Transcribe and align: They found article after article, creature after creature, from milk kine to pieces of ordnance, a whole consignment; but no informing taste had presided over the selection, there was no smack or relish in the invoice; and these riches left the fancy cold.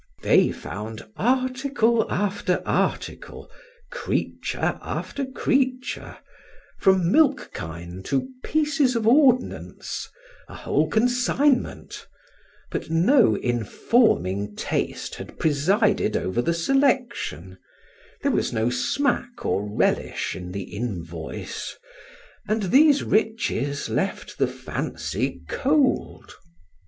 They 0.23 0.51
found 0.51 1.07
article 1.15 2.07
after 2.11 2.63
article, 2.65 3.51
creature 3.91 4.79
after 4.81 5.27
creature, 5.27 6.17
from 6.79 7.11
milk 7.11 7.51
kine 7.53 8.01
to 8.05 8.27
pieces 8.43 8.95
of 8.95 9.05
ordnance, 9.05 10.09
a 10.49 10.55
whole 10.55 10.89
consignment; 10.89 12.07
but 12.71 12.89
no 12.89 13.35
informing 13.35 14.55
taste 14.55 15.13
had 15.13 15.37
presided 15.37 16.17
over 16.17 16.41
the 16.41 16.55
selection, 16.55 17.59
there 18.23 18.31
was 18.31 18.51
no 18.51 18.71
smack 18.71 19.45
or 19.45 19.69
relish 19.71 20.35
in 20.35 20.51
the 20.51 20.63
invoice; 20.63 21.77
and 22.47 22.63
these 22.71 23.03
riches 23.03 23.87
left 23.87 24.39
the 24.39 24.47
fancy 24.47 25.43
cold. 25.47 26.33